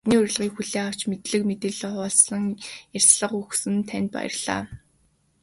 Бидний 0.05 0.21
урилгыг 0.21 0.53
хүлээн 0.55 0.85
авч, 0.87 1.01
мэдлэг 1.09 1.41
мэдээллээ 1.47 1.91
хуваалцан 1.93 2.43
ярилцлага 2.97 3.35
өгсөн 3.43 3.75
танд 3.89 4.09
баярлалаа. 4.15 4.63